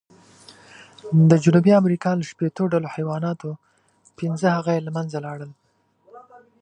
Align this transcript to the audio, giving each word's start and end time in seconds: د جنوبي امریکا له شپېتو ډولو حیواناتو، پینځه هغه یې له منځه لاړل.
د 1.29 1.31
جنوبي 1.43 1.71
امریکا 1.81 2.09
له 2.15 2.23
شپېتو 2.31 2.63
ډولو 2.71 2.87
حیواناتو، 2.95 3.49
پینځه 4.17 4.47
هغه 4.57 4.71
یې 4.75 4.81
له 4.87 4.91
منځه 4.97 5.17
لاړل. 5.25 5.51